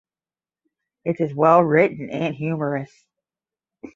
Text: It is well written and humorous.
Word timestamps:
It 1.05 1.21
is 1.21 1.35
well 1.35 1.61
written 1.61 2.09
and 2.09 2.33
humorous. 2.33 3.05